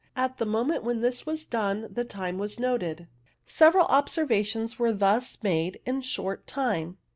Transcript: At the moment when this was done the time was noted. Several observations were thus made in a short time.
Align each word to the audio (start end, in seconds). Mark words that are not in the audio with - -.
At 0.15 0.37
the 0.39 0.47
moment 0.47 0.83
when 0.83 1.01
this 1.01 1.27
was 1.27 1.45
done 1.45 1.87
the 1.93 2.03
time 2.03 2.39
was 2.39 2.59
noted. 2.59 3.07
Several 3.45 3.85
observations 3.85 4.79
were 4.79 4.91
thus 4.93 5.37
made 5.43 5.79
in 5.85 5.97
a 5.97 6.01
short 6.01 6.47
time. 6.47 6.97